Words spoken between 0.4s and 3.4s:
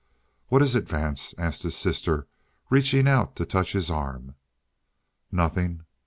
"What is it, Vance?" asked his sister, reaching out